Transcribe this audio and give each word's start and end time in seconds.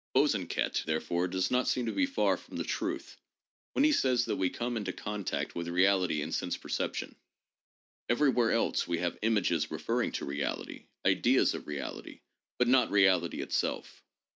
Bosanquet, 0.15 0.81
therefore, 0.87 1.27
does 1.27 1.51
not 1.51 1.67
seem 1.67 1.85
to 1.85 1.91
be 1.91 2.07
far 2.07 2.35
from 2.35 2.57
the 2.57 2.63
truth 2.63 3.17
when 3.73 3.83
he 3.83 3.91
says 3.91 4.25
that 4.25 4.37
we 4.37 4.49
come 4.49 4.75
into 4.75 4.91
contact 4.91 5.53
with 5.53 5.67
reality 5.67 6.23
in 6.23 6.31
sense 6.31 6.57
perception. 6.57 7.13
Every 8.09 8.29
where 8.31 8.51
else, 8.51 8.87
we 8.87 8.97
have 8.97 9.19
images 9.21 9.69
referring 9.69 10.11
to 10.13 10.25
reality, 10.25 10.85
ideas 11.05 11.53
of 11.53 11.67
reality, 11.67 12.21
but 12.57 12.67
not 12.67 12.89
reality 12.89 13.41
itself. 13.43 14.01